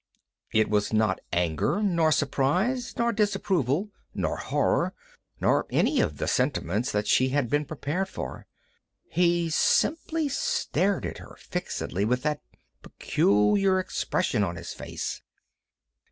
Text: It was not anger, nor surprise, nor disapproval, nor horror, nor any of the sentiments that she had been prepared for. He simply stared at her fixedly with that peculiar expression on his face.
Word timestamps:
It 0.51 0.67
was 0.67 0.91
not 0.91 1.19
anger, 1.31 1.79
nor 1.83 2.11
surprise, 2.11 2.97
nor 2.97 3.11
disapproval, 3.13 3.91
nor 4.15 4.35
horror, 4.37 4.95
nor 5.39 5.67
any 5.69 6.01
of 6.01 6.17
the 6.17 6.27
sentiments 6.27 6.91
that 6.91 7.05
she 7.07 7.29
had 7.29 7.51
been 7.51 7.65
prepared 7.65 8.09
for. 8.09 8.47
He 9.09 9.51
simply 9.51 10.27
stared 10.27 11.05
at 11.05 11.19
her 11.19 11.35
fixedly 11.37 12.03
with 12.03 12.23
that 12.23 12.41
peculiar 12.81 13.77
expression 13.79 14.43
on 14.43 14.55
his 14.55 14.73
face. 14.73 15.21